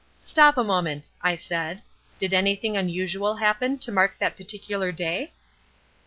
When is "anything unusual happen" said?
2.33-3.77